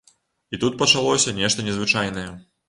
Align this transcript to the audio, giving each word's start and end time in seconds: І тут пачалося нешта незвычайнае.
І 0.53 0.59
тут 0.63 0.79
пачалося 0.79 1.35
нешта 1.41 1.67
незвычайнае. 1.69 2.27